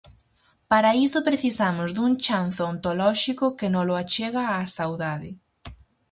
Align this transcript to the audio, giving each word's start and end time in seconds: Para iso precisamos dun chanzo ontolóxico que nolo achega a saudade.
Para 0.71 0.91
iso 1.05 1.19
precisamos 1.29 1.89
dun 1.97 2.11
chanzo 2.25 2.63
ontolóxico 2.73 3.45
que 3.57 3.67
nolo 3.75 3.93
achega 4.03 4.43
a 4.45 4.59
saudade. 4.77 5.29